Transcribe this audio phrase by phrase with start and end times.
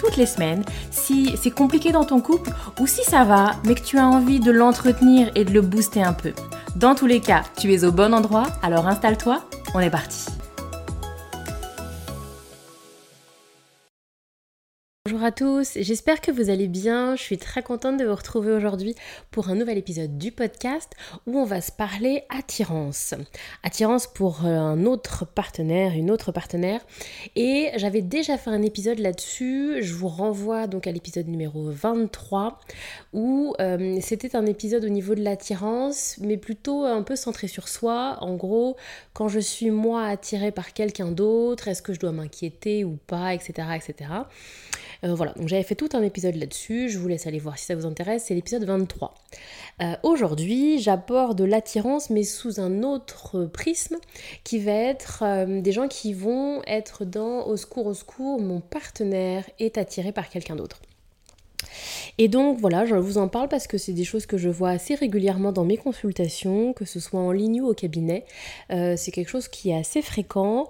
[0.00, 2.50] toutes les semaines si c'est compliqué dans ton couple
[2.80, 6.02] ou si ça va, mais que tu as envie de l'entretenir et de le booster
[6.02, 6.32] un peu.
[6.76, 9.42] Dans tous les cas, tu es au bon endroit, alors installe-toi,
[9.74, 10.39] on est parti.
[15.10, 17.16] Bonjour à tous, j'espère que vous allez bien.
[17.16, 18.94] Je suis très contente de vous retrouver aujourd'hui
[19.32, 20.92] pour un nouvel épisode du podcast
[21.26, 23.14] où on va se parler attirance.
[23.64, 26.80] Attirance pour euh, un autre partenaire, une autre partenaire.
[27.34, 29.78] Et j'avais déjà fait un épisode là-dessus.
[29.82, 32.60] Je vous renvoie donc à l'épisode numéro 23
[33.12, 37.66] où euh, c'était un épisode au niveau de l'attirance, mais plutôt un peu centré sur
[37.66, 38.16] soi.
[38.20, 38.76] En gros,
[39.12, 43.34] quand je suis moi attirée par quelqu'un d'autre, est-ce que je dois m'inquiéter ou pas,
[43.34, 43.70] etc.
[43.74, 44.10] etc.
[45.04, 47.64] Euh, voilà, donc j'avais fait tout un épisode là-dessus, je vous laisse aller voir si
[47.64, 49.14] ça vous intéresse, c'est l'épisode 23.
[49.82, 53.96] Euh, aujourd'hui, j'aborde l'attirance, mais sous un autre prisme,
[54.44, 58.60] qui va être euh, des gens qui vont être dans au secours, au secours, mon
[58.60, 60.80] partenaire est attiré par quelqu'un d'autre.
[62.18, 64.70] Et donc voilà, je vous en parle parce que c'est des choses que je vois
[64.70, 68.24] assez régulièrement dans mes consultations, que ce soit en ligne ou au cabinet.
[68.70, 70.68] Euh, c'est quelque chose qui est assez fréquent.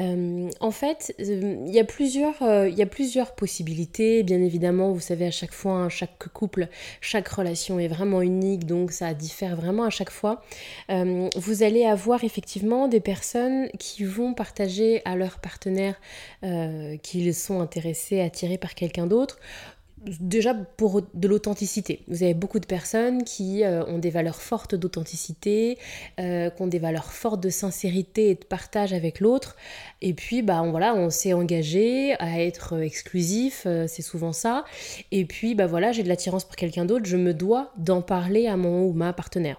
[0.00, 4.22] Euh, en fait, euh, il y, a plusieurs, possibilités.
[4.22, 6.68] Bien évidemment, vous savez, à chaque fois, hein, chaque couple,
[7.00, 10.42] chaque relation est vraiment unique, donc ça diffère vraiment à chaque fois.
[10.88, 16.00] vous allez avoir effectivement des personnes qui vont partager à leur partenaire
[17.02, 19.38] qu'ils sont intéressés, attirés par quelqu'un d'autre
[20.04, 22.02] déjà pour de l'authenticité.
[22.08, 25.78] Vous avez beaucoup de personnes qui euh, ont des valeurs fortes d'authenticité,
[26.20, 29.56] euh, qui ont des valeurs fortes de sincérité et de partage avec l'autre.
[30.02, 34.64] Et puis, bah, on, voilà, on s'est engagé à être exclusif, euh, c'est souvent ça.
[35.12, 38.46] Et puis, bah, voilà, j'ai de l'attirance pour quelqu'un d'autre, je me dois d'en parler
[38.46, 39.58] à mon ou ma partenaire.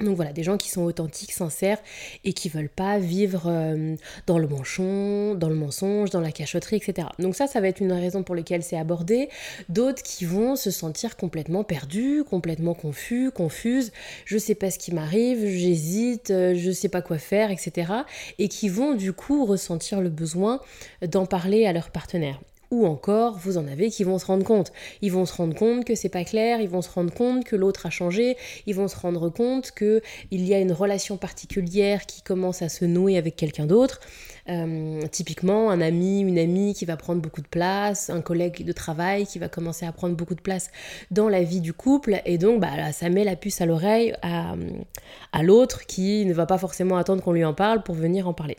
[0.00, 1.78] Donc voilà, des gens qui sont authentiques, sincères
[2.24, 3.94] et qui veulent pas vivre euh,
[4.26, 7.06] dans le manchon, dans le mensonge, dans la cachotterie, etc.
[7.20, 9.28] Donc ça, ça va être une raison pour laquelle c'est abordé.
[9.68, 13.92] D'autres qui vont se sentir complètement perdus, complètement confus, confuses.
[14.24, 17.92] Je sais pas ce qui m'arrive, j'hésite, euh, je sais pas quoi faire, etc.
[18.38, 20.60] Et qui vont du coup ressentir le besoin
[21.06, 22.40] d'en parler à leur partenaire.
[22.70, 24.72] Ou encore, vous en avez qui vont se rendre compte.
[25.02, 27.56] Ils vont se rendre compte que c'est pas clair, ils vont se rendre compte que
[27.56, 28.36] l'autre a changé,
[28.66, 32.68] ils vont se rendre compte que il y a une relation particulière qui commence à
[32.68, 34.00] se nouer avec quelqu'un d'autre.
[34.48, 38.72] Euh, typiquement, un ami, une amie qui va prendre beaucoup de place, un collègue de
[38.72, 40.70] travail qui va commencer à prendre beaucoup de place
[41.10, 45.42] dans la vie du couple, et donc bah, ça met la puce à l'oreille à
[45.42, 48.56] l'autre qui ne va pas forcément attendre qu'on lui en parle pour venir en parler.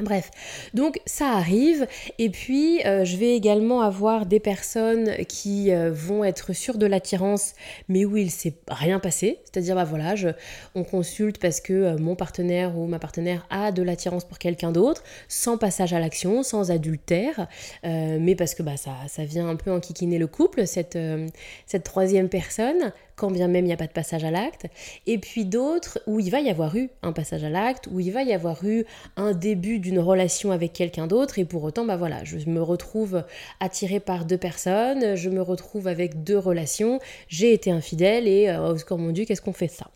[0.00, 0.30] Bref,
[0.74, 1.88] donc ça arrive
[2.20, 6.86] et puis euh, je vais également avoir des personnes qui euh, vont être sûres de
[6.86, 7.54] l'attirance
[7.88, 10.14] mais où il s'est rien passé, c'est-à-dire bah voilà,
[10.76, 14.70] on consulte parce que euh, mon partenaire ou ma partenaire a de l'attirance pour quelqu'un
[14.70, 17.48] d'autre, sans passage à l'action, sans adultère,
[17.82, 20.96] mais parce que bah ça, vient un peu enquiquiner le couple, cette
[21.82, 24.66] troisième personne, quand bien même il n'y a pas de passage à l'acte,
[25.06, 28.12] et puis d'autres où il va y avoir eu un passage à l'acte, où il
[28.12, 28.84] va y avoir eu
[29.16, 33.24] un début d'une relation avec quelqu'un d'autre, et pour autant, bah voilà, je me retrouve
[33.60, 38.74] attirée par deux personnes, je me retrouve avec deux relations, j'ai été infidèle, et euh,
[38.90, 39.90] oh, mon Dieu, qu'est-ce qu'on fait ça?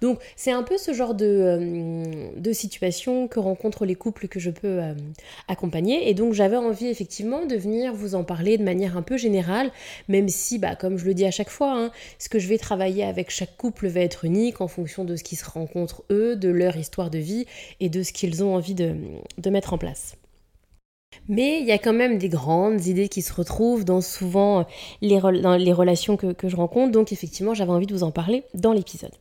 [0.00, 4.40] Donc c'est un peu ce genre de, euh, de, situation que rencontrent les couples que
[4.40, 4.94] je peux euh,
[5.48, 6.08] accompagner.
[6.08, 9.70] Et donc j'avais envie effectivement de venir vous en parler de manière un peu générale,
[10.08, 12.58] même si, bah, comme je le dis à chaque fois, hein, ce que je vais
[12.58, 16.36] travailler avec chaque couple va être unique en fonction de ce qui se rencontre eux,
[16.36, 17.46] de leur histoire de vie
[17.80, 18.94] et de ce qu'ils ont envie de
[19.50, 20.16] mettre en place.
[21.28, 24.62] Mais il y a quand même des grandes idées qui se retrouvent dans souvent euh,
[25.02, 26.90] les, dans les relations que, je rencontre.
[26.90, 29.12] Donc effectivement, j'avais envie de vous en parler dans l'épisode.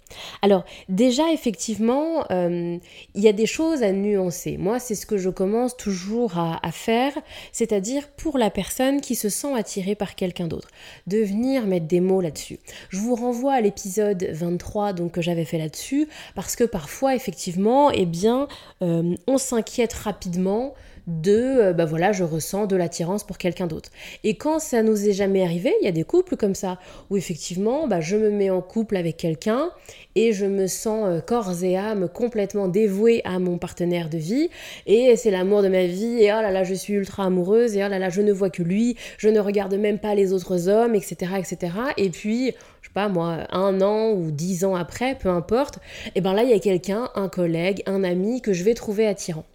[0.42, 2.78] Alors déjà, effectivement, euh,
[3.16, 4.58] il y a des choses à nuancer.
[4.58, 7.14] Moi, c'est ce que je commence toujours à, faire,
[7.52, 10.70] c'est-à-dire pour la personne qui se sent attirée par quelqu'un d'autre,
[11.08, 12.60] de venir mettre des mots là-dessus.
[12.90, 17.92] Je vous renvoie à l'épisode 23 donc, que j'avais fait là-dessus, parce que parfois, effectivement,
[17.92, 18.48] eh bien,
[18.82, 20.74] euh, on s'inquiète rapidement
[21.08, 23.90] de, bah voilà, je ressens de l'attirance pour quelqu'un d'autre.
[24.24, 26.78] Et quand ça nous est jamais arrivé, il y a des couples comme ça,
[27.10, 29.72] où effectivement, bah, je me mets en couple avec quelqu'un
[30.16, 34.50] et je me sens corps et âme complètement dévouée à mon partenaire de vie,
[34.86, 37.86] et c'est l'amour de ma vie, et oh là là, je suis ultra amoureuse, et
[37.86, 40.68] oh là là, je ne vois que lui, je ne regarde même pas les autres
[40.68, 41.74] hommes, etc., etc.
[41.98, 42.48] Et puis,
[42.82, 45.80] je sais pas moi, un an ou dix ans après, peu importe,
[46.16, 49.08] et ben là, il y a quelqu'un, un collègue, un ami que je vais trouver
[49.08, 49.46] attirant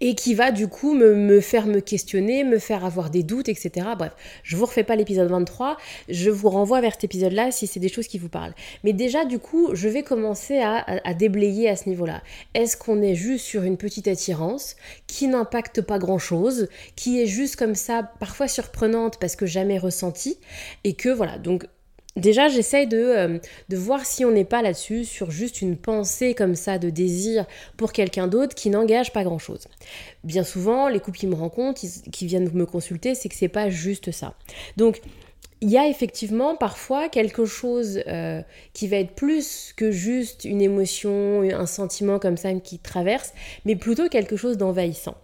[0.00, 3.86] et qui va du coup me, faire me questionner, me faire avoir des doutes, etc.
[3.98, 4.12] Bref,
[4.42, 5.76] je vous refais pas l'épisode 23,
[6.08, 8.54] je vous renvoie vers cet épisode-là si c'est des choses qui vous parlent.
[8.82, 12.22] Mais déjà, du coup, je vais commencer à, déblayer à ce niveau-là.
[12.54, 14.76] Est-ce qu'on est juste sur une petite attirance
[15.06, 20.38] qui n'impacte pas grand-chose, qui est juste comme ça, parfois surprenante parce que jamais ressentie,
[20.82, 21.66] et que voilà, donc
[22.16, 23.38] Déjà, j'essaye de, euh,
[23.68, 27.44] de, voir si on n'est pas là-dessus, sur juste une pensée comme ça de désir
[27.76, 29.66] pour quelqu'un d'autre qui n'engage pas grand-chose.
[30.22, 31.80] Bien souvent, les couples qui me rencontrent,
[32.12, 34.34] qui viennent me consulter, c'est que c'est pas juste ça.
[34.76, 35.00] Donc,
[35.60, 38.42] il y a effectivement parfois quelque chose euh,
[38.74, 43.32] qui va être plus que juste une émotion, un sentiment comme ça qui traverse,
[43.64, 45.16] mais plutôt quelque chose d'envahissant.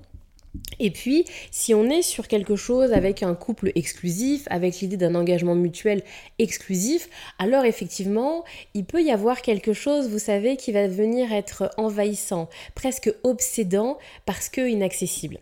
[0.80, 5.14] Et puis, si on est sur quelque chose avec un couple exclusif, avec l'idée d'un
[5.14, 6.02] engagement mutuel
[6.38, 7.08] exclusif,
[7.38, 8.44] alors effectivement,
[8.74, 13.98] il peut y avoir quelque chose, vous savez, qui va venir être envahissant, presque obsédant,
[14.26, 15.38] parce que inaccessible.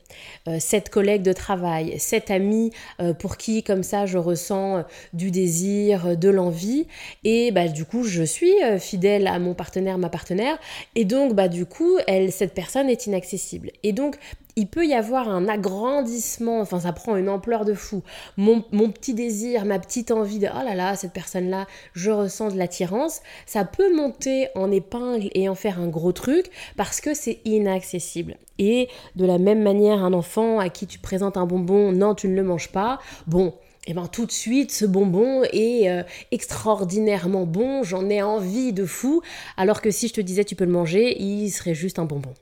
[0.47, 5.31] Euh, cette collègue de travail, cet ami euh, pour qui, comme ça, je ressens du
[5.31, 6.87] désir, de l'envie,
[7.25, 10.59] et bah, du coup, je suis euh, fidèle à mon partenaire, ma partenaire,
[10.95, 13.71] et donc, bah, du coup, elle, cette personne est inaccessible.
[13.83, 14.17] Et donc,
[14.59, 18.03] il peut y avoir un agrandissement, enfin ça prend une ampleur de fou.
[18.37, 18.61] Mon,
[18.91, 23.21] petit désir, ma petite envie de oh là là, cette personne-là, je ressens de l'attirance,
[23.47, 28.37] ça peut monter en épingle et en faire un gros truc parce que c'est inaccessible.
[28.59, 32.27] Et de la même manière, un enfant à qui tu présentes un bonbon, non, tu
[32.27, 33.55] ne le manges pas, bon,
[33.87, 36.03] et eh ben tout de suite, ce bonbon est euh,
[36.33, 39.23] extraordinairement bon, j'en ai envie de fou,
[39.57, 42.35] alors que si je te disais tu peux le manger, il serait juste un bonbon.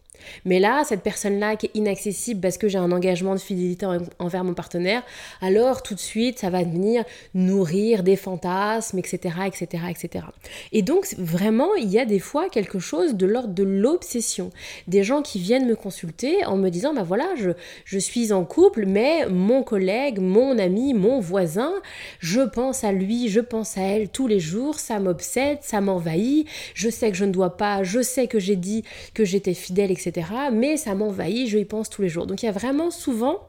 [0.45, 3.87] Mais là, cette personne-là qui est inaccessible parce que j'ai un engagement de fidélité
[4.19, 5.03] envers mon partenaire,
[5.41, 10.25] alors tout de suite, ça va venir nourrir des fantasmes, etc., etc., etc.
[10.73, 14.51] Et donc, vraiment, il y a des fois quelque chose de l'ordre de l'obsession.
[14.89, 17.51] Des gens qui viennent me consulter en me disant, bah voilà, je,
[17.85, 21.73] je suis en couple, mais mon collègue, mon ami, mon voisin,
[22.19, 26.47] je pense à lui, je pense à elle tous les jours, ça m'obsède, ça m'envahit,
[26.75, 28.85] je sais que je ne dois pas, je sais que j'ai dit
[29.15, 30.13] que j'étais fidèle, etc.
[30.53, 32.27] Mais ça m'envahit, je y pense tous les jours.
[32.27, 33.41] Donc il y a vraiment souvent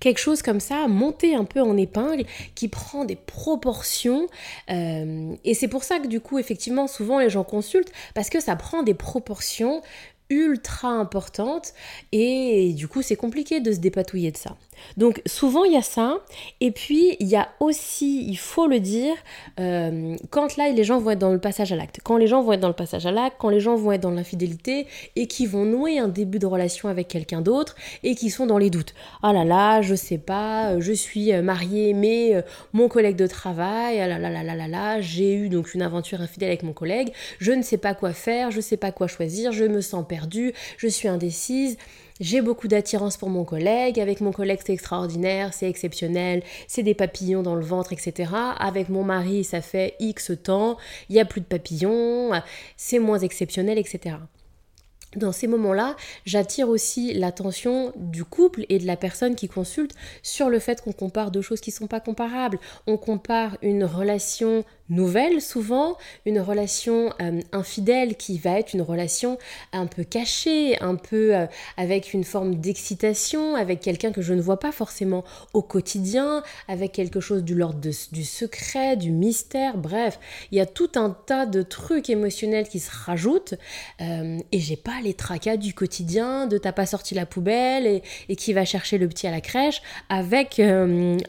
[0.00, 2.24] quelque chose comme ça, monté un peu en épingle,
[2.54, 4.26] qui prend des proportions.
[4.70, 8.40] Euh, et c'est pour ça que du coup, effectivement, souvent les gens consultent, parce que
[8.40, 9.82] ça prend des proportions
[10.30, 11.72] ultra importantes,
[12.12, 14.56] et du coup, c'est compliqué de se dépatouiller de ça.
[14.96, 16.18] Donc souvent il y a ça,
[16.60, 19.14] et puis il y a aussi, il faut le dire,
[19.58, 22.42] euh, quand là les gens vont être dans le passage à l'acte, quand les gens
[22.42, 24.86] vont être dans le passage à l'acte, quand les gens vont être dans l'infidélité
[25.16, 28.58] et qui vont nouer un début de relation avec quelqu'un d'autre et qui sont dans
[28.58, 28.94] les doutes.
[29.22, 32.42] Ah là là, je sais pas, je suis mariée mais euh,
[32.72, 35.82] mon collègue de travail, ah là là là là là là, j'ai eu donc une
[35.82, 39.06] aventure infidèle avec mon collègue, je ne sais pas quoi faire, je sais pas quoi
[39.06, 40.19] choisir, je me sens perdue,
[40.76, 41.76] je suis indécise.
[42.20, 46.92] J'ai beaucoup d'attirance pour mon collègue, avec mon collègue c'est extraordinaire, c'est exceptionnel, c'est des
[46.94, 48.30] papillons dans le ventre, etc.
[48.58, 50.76] Avec mon mari ça fait X temps,
[51.08, 52.30] il n'y a plus de papillons,
[52.76, 54.16] c'est moins exceptionnel, etc.
[55.16, 60.48] Dans ces moments-là, j'attire aussi l'attention du couple et de la personne qui consulte sur
[60.48, 62.60] le fait qu'on compare deux choses qui ne sont pas comparables.
[62.86, 69.38] On compare une relation nouvelle souvent, une relation euh, infidèle qui va être une relation
[69.72, 74.42] un peu cachée, un peu euh, avec une forme d'excitation, avec quelqu'un que je ne
[74.42, 80.18] vois pas forcément au quotidien, avec quelque chose du secret, du mystère, bref,
[80.50, 83.54] il y a tout un tas de trucs émotionnels qui se rajoutent
[84.00, 88.02] euh, et j'ai pas les tracas du quotidien, de t'as pas sorti la poubelle et,
[88.28, 90.60] et, qui va chercher le petit à la crèche avec,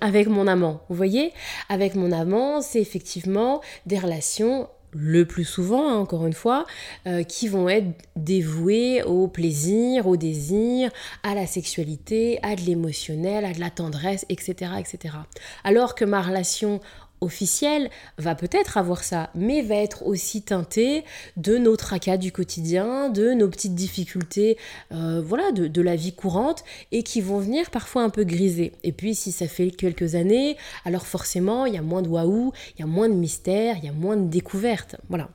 [0.01, 0.81] avec mon amant.
[0.89, 1.33] Vous voyez,
[1.69, 3.50] avec mon amant, c'est effectivement
[3.85, 6.65] des relations le plus souvent, hein, encore une fois,
[7.07, 10.91] euh, qui vont être dévouées au plaisir, au désir,
[11.23, 15.15] à la sexualité, à de l'émotionnel, à de la tendresse, etc., etc.
[15.63, 16.79] Alors que ma relation
[17.21, 21.05] officiel va peut-être avoir ça, mais va être aussi teinté
[21.37, 24.57] de nos tracas du quotidien, de nos petites difficultés,
[24.91, 28.73] euh, voilà, de, la vie courante, et qui vont venir parfois un peu griser.
[28.83, 32.51] Et puis si ça fait quelques années, alors forcément il y a moins de waouh,
[32.75, 35.29] il y a moins de mystère, il y a moins de découvertes, voilà.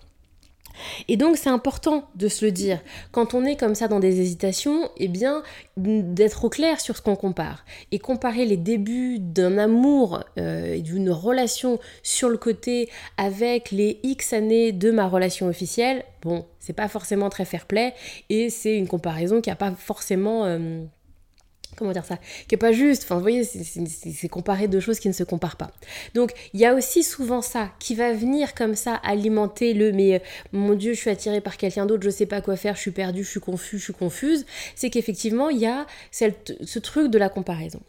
[1.08, 2.80] Et donc c'est important de se le dire.
[3.12, 5.42] Quand on est comme ça dans des hésitations, eh bien
[5.76, 7.64] d'être au clair sur ce qu'on compare.
[7.92, 14.00] Et comparer les débuts d'un amour euh, et d'une relation sur le côté avec les
[14.02, 17.94] X années de ma relation officielle, bon, c'est pas forcément très fair play
[18.28, 20.44] et c'est une comparaison qui a pas forcément...
[20.44, 20.84] Euh,
[21.76, 22.18] comment dire ça,
[22.48, 23.04] qui est pas juste.
[23.04, 25.70] Enfin, vous voyez, c'est comparer deux choses qui ne se comparent pas.
[26.14, 30.16] Donc, il y a aussi souvent ça qui va venir comme ça alimenter le mais
[30.16, 30.18] euh,
[30.52, 32.90] mon Dieu, je suis attirée par quelqu'un d'autre, je sais pas quoi faire, je suis
[32.90, 34.46] perdue, je suis confus, je suis confuse.
[34.74, 37.80] C'est qu'effectivement, il y a ce truc de la comparaison.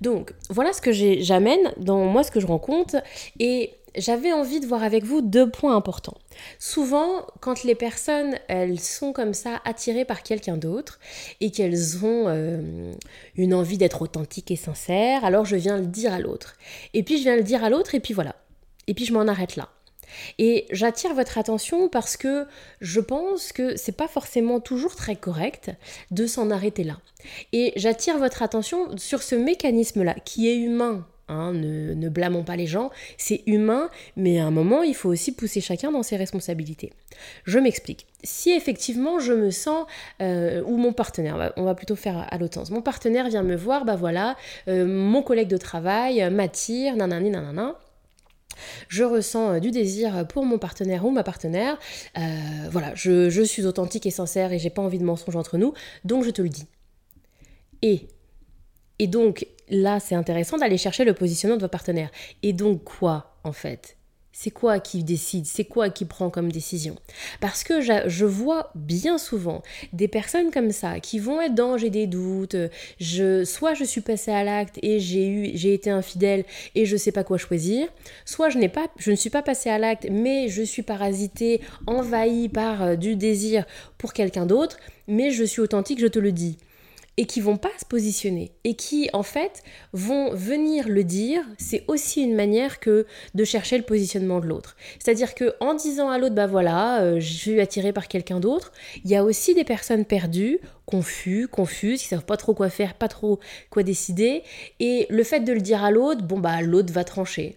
[0.00, 2.96] Donc, voilà ce que j'amène dans moi, ce que je rencontre.
[3.38, 6.16] Et j'avais envie de voir avec vous deux points importants.
[6.58, 10.98] Souvent, quand les personnes, elles sont comme ça attirées par quelqu'un d'autre
[11.40, 12.92] et qu'elles ont euh,
[13.36, 16.56] une envie d'être authentiques et sincères, alors je viens le dire à l'autre.
[16.94, 18.36] Et puis je viens le dire à l'autre et puis voilà.
[18.86, 19.68] Et puis je m'en arrête là.
[20.38, 22.46] Et j'attire votre attention parce que
[22.80, 25.70] je pense que c'est pas forcément toujours très correct
[26.10, 26.98] de s'en arrêter là.
[27.52, 32.68] Et j'attire votre attention sur ce mécanisme-là qui est humain Hein, ne, blâmons pas les
[32.68, 36.92] gens, c'est humain, mais à un moment, il faut aussi pousser chacun dans ses responsabilités.
[37.44, 38.06] Je m'explique.
[38.22, 39.86] Si effectivement je me sens,
[40.22, 43.56] euh, ou mon partenaire, on va plutôt faire à l'autre sens, mon partenaire vient me
[43.56, 44.36] voir, bah voilà,
[44.68, 47.74] euh, mon collègue de travail m'attire, nanani, nanana,
[48.86, 51.76] je ressens euh, du désir pour mon partenaire ou ma partenaire,
[52.70, 55.74] voilà, je, je suis authentique et sincère et j'ai pas envie de mensonge entre nous,
[56.04, 56.66] donc je te le dis.
[57.82, 58.06] Et
[58.98, 62.10] et donc, là, c'est intéressant d'aller chercher le positionnement de votre partenaire.
[62.42, 63.96] Et donc, quoi, en fait?
[64.38, 65.46] C'est quoi qui décide?
[65.46, 66.96] C'est quoi qui prend comme décision?
[67.40, 69.62] Parce que je, vois bien souvent
[69.94, 72.54] des personnes comme ça qui vont être dans j'ai des doutes,
[73.00, 76.98] je, soit je suis passée à l'acte et j'ai eu j'ai été infidèle et je
[76.98, 77.88] sais pas quoi choisir,
[78.26, 81.62] soit je n'ai pas je ne suis pas passée à l'acte mais je suis parasitée,
[81.86, 83.64] envahie par euh, du désir
[83.96, 84.76] pour quelqu'un d'autre,
[85.08, 86.58] mais je suis authentique, je te le dis
[87.16, 91.84] et qui vont pas se positionner et qui en fait vont venir le dire, c'est
[91.88, 94.76] aussi une manière que de chercher le positionnement de l'autre.
[94.98, 98.72] C'est-à-dire que en disant à l'autre bah voilà, euh, je suis attiré par quelqu'un d'autre,
[99.04, 102.94] il y a aussi des personnes perdues, confus, confuses, qui savent pas trop quoi faire,
[102.94, 104.42] pas trop quoi décider
[104.80, 107.56] et le fait de le dire à l'autre, bon bah l'autre va trancher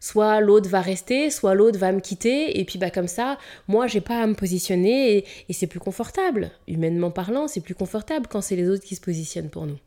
[0.00, 3.38] soit l'autre va rester, soit l'autre va me quitter, et puis bah comme ça,
[3.68, 6.50] moi j'ai pas à me positionner et, et c'est plus confortable.
[6.66, 9.78] Humainement parlant, c'est plus confortable quand c'est les autres qui se positionnent pour nous.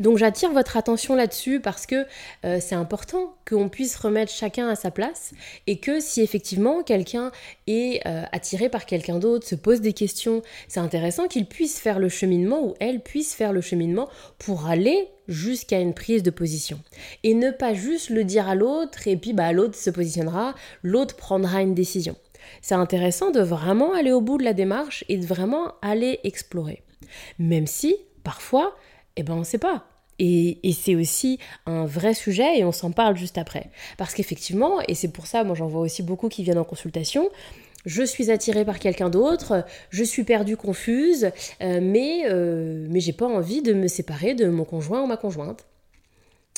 [0.00, 2.06] Donc j'attire votre attention là-dessus parce que
[2.44, 5.32] euh, c'est important qu'on puisse remettre chacun à sa place
[5.66, 7.30] et que si effectivement quelqu'un
[7.66, 11.98] est euh, attiré par quelqu'un d'autre, se pose des questions, c'est intéressant qu'il puisse faire
[11.98, 16.80] le cheminement ou elle puisse faire le cheminement pour aller jusqu'à une prise de position.
[17.22, 21.16] Et ne pas juste le dire à l'autre et puis bah, l'autre se positionnera, l'autre
[21.16, 22.16] prendra une décision.
[22.60, 26.82] C'est intéressant de vraiment aller au bout de la démarche et de vraiment aller explorer.
[27.38, 28.76] Même si, parfois,
[29.16, 29.86] eh ben on ne sait pas.
[30.18, 33.70] Et, c'est aussi un vrai sujet et on s'en parle juste après.
[33.98, 37.28] Parce qu'effectivement, et c'est pour ça, moi j'en vois aussi beaucoup qui viennent en consultation,
[37.84, 41.30] je suis attirée par quelqu'un d'autre, je suis perdue, confuse,
[41.62, 45.16] euh, mais, euh, mais j'ai pas envie de me séparer de mon conjoint ou ma
[45.16, 45.66] conjointe.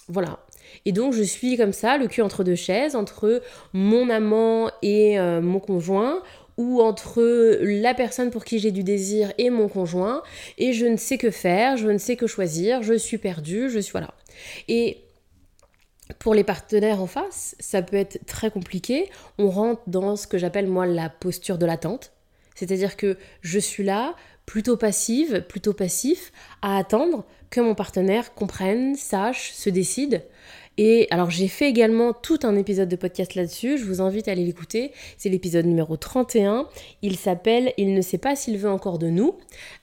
[0.08, 0.38] Voilà.
[0.84, 5.18] Et donc je suis comme ça, le cul entre deux chaises, entre mon amant et
[5.18, 6.22] euh, mon conjoint,
[6.56, 7.22] ou entre
[7.60, 10.22] la personne pour qui j'ai du désir et mon conjoint,
[10.58, 13.78] et je ne sais que faire, je ne sais que choisir, je suis perdue, je
[13.78, 14.14] suis voilà.
[14.68, 15.02] Et
[16.18, 19.10] pour les partenaires en face, ça peut être très compliqué.
[19.38, 22.12] On rentre dans ce que j'appelle moi la posture de l'attente.
[22.54, 24.14] C'est-à-dire que je suis là,
[24.46, 26.32] plutôt passive, plutôt passif,
[26.62, 30.22] à attendre que mon partenaire comprenne, sache, se décide.
[30.78, 34.32] Et alors j'ai fait également tout un épisode de podcast là-dessus, je vous invite à
[34.32, 36.68] aller l'écouter, c'est l'épisode numéro 31,
[37.02, 39.36] il s'appelle Il ne sait pas s'il veut encore de nous,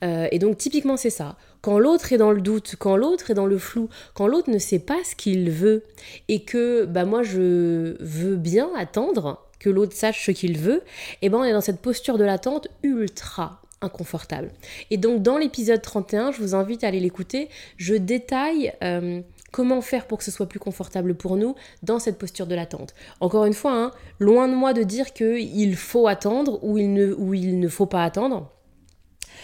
[0.03, 3.33] euh, et donc typiquement c'est ça, quand l'autre est dans le doute, quand l'autre est
[3.33, 5.83] dans le flou, quand l'autre ne sait pas ce qu'il veut,
[6.27, 10.83] et que bah moi je veux bien attendre que l'autre sache ce qu'il veut,
[11.21, 14.51] et eh ben on est dans cette posture de l'attente ultra inconfortable.
[14.91, 19.21] Et donc dans l'épisode 31, je vous invite à aller l'écouter, je détaille euh,
[19.53, 22.95] Comment faire pour que ce soit plus confortable pour nous dans cette posture de l'attente
[23.19, 27.67] Encore une fois, hein, loin de moi de dire qu'il faut attendre ou il ne,
[27.67, 28.51] faut pas attendre.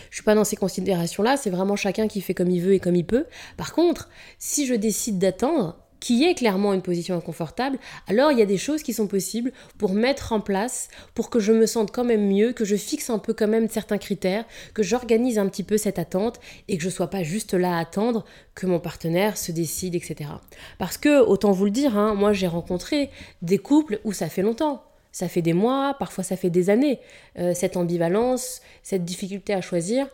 [0.09, 2.79] Je suis pas dans ces considérations-là, c'est vraiment chacun qui fait comme il veut et
[2.79, 3.27] comme il peut.
[3.55, 7.77] Par contre, si je décide d'attendre, qui est clairement une position inconfortable,
[8.07, 11.39] alors il y a des choses qui sont possibles pour mettre en place, pour que
[11.39, 14.45] je me sente quand même mieux, que je fixe un peu quand même certains critères,
[14.73, 17.79] que j'organise un petit peu cette attente et que je sois pas juste là à
[17.79, 18.25] attendre
[18.55, 20.29] que mon partenaire se décide, etc.
[20.77, 23.09] Parce que, autant vous le dire, hein, moi j'ai rencontré
[23.41, 24.83] des couples où ça fait longtemps.
[25.11, 26.99] ça fait des mois, parfois ça fait des années.
[27.39, 30.07] Euh, cette ambivalence, cette difficulté à choisir,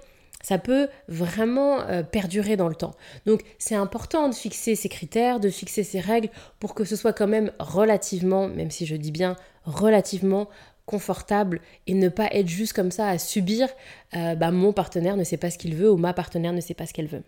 [0.46, 2.94] ça peut vraiment euh, perdurer dans le temps.
[3.26, 7.14] Donc c'est important de fixer ces critères, de fixer ces règles pour que ce soit
[7.14, 10.48] quand même relativement, même si je dis bien relativement
[10.86, 13.68] confortable et ne pas être juste comme ça à subir
[14.16, 16.76] euh, bah, mon partenaire ne sait pas ce qu'il veut ou ma partenaire ne sait
[16.76, 17.24] pas ce qu'elle veut.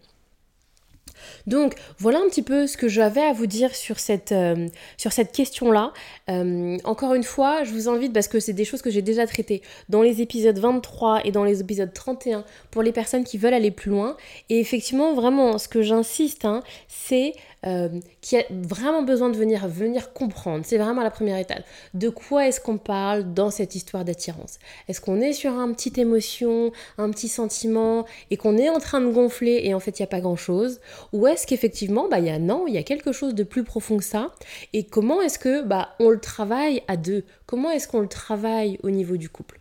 [1.46, 4.68] Donc voilà un petit peu ce que j'avais à vous dire sur cette, euh,
[5.34, 5.94] question-là.
[6.30, 9.26] Euh, encore une fois, je vous invite, parce que c'est des choses que j'ai déjà
[9.28, 13.54] traitées dans les épisodes 23 et dans les épisodes 31, pour les personnes qui veulent
[13.54, 14.18] aller plus loin.
[14.50, 17.34] Et effectivement, vraiment, ce que j'insiste, hein, c'est
[17.66, 17.90] euh,
[18.22, 20.64] qui a vraiment besoin de venir, venir comprendre.
[20.64, 21.64] C'est vraiment la première étape.
[21.96, 24.60] De quoi est-ce qu'on parle dans cette histoire d'attirance?
[24.88, 29.02] Est-ce qu'on est sur un petit émotion, un petit sentiment et qu'on est en train
[29.02, 30.80] de gonfler et en fait il n'y a pas grand-chose?
[31.14, 33.64] Ou est-ce qu'effectivement, bah, il y a non, il y a quelque chose de plus
[33.64, 34.34] profond que ça
[34.74, 37.24] Et comment est-ce que bah, on le travaille à deux?
[37.46, 39.60] Comment est-ce qu'on le travaille au niveau du couple?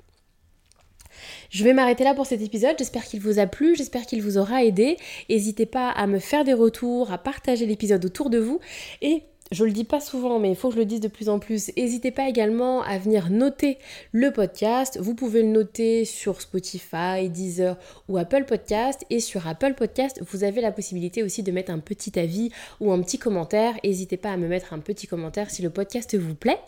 [1.50, 2.76] Je vais m'arrêter là pour cet épisode.
[2.78, 4.96] J'espère qu'il vous a plu, j'espère qu'il vous aura aidé.
[5.30, 8.60] N'hésitez pas à me faire des retours, à partager l'épisode autour de vous
[9.00, 9.22] et
[9.52, 11.38] je le dis pas souvent, mais il faut que je le dise de plus en
[11.38, 11.70] plus.
[11.76, 13.78] N'hésitez pas également à venir noter
[14.10, 14.98] le podcast.
[15.00, 17.76] Vous pouvez le noter sur Spotify, Deezer
[18.08, 19.04] ou Apple Podcast.
[19.08, 22.50] Et sur Apple Podcast, vous avez la possibilité aussi de mettre un petit avis
[22.80, 23.74] ou un petit commentaire.
[23.84, 26.58] N'hésitez pas à me mettre un petit commentaire si le podcast vous plaît.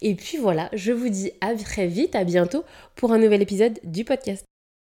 [0.00, 2.64] Et puis voilà, je vous dis à très vite, à bientôt
[2.94, 4.44] pour un nouvel épisode du podcast.